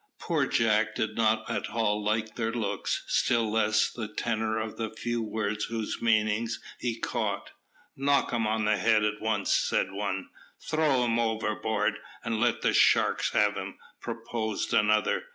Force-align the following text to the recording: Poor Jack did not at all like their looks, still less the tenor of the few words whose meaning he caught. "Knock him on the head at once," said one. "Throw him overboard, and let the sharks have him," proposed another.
Poor 0.17 0.47
Jack 0.47 0.95
did 0.95 1.13
not 1.15 1.47
at 1.47 1.69
all 1.69 2.03
like 2.03 2.33
their 2.35 2.51
looks, 2.51 3.03
still 3.05 3.51
less 3.51 3.87
the 3.91 4.07
tenor 4.07 4.57
of 4.57 4.75
the 4.77 4.89
few 4.89 5.21
words 5.21 5.65
whose 5.65 6.01
meaning 6.01 6.49
he 6.79 6.97
caught. 6.99 7.51
"Knock 7.95 8.31
him 8.33 8.47
on 8.47 8.65
the 8.65 8.77
head 8.77 9.03
at 9.05 9.21
once," 9.21 9.53
said 9.53 9.91
one. 9.91 10.29
"Throw 10.59 11.03
him 11.05 11.19
overboard, 11.19 11.99
and 12.23 12.39
let 12.41 12.61
the 12.63 12.73
sharks 12.73 13.33
have 13.33 13.53
him," 13.55 13.77
proposed 13.99 14.73
another. 14.73 15.25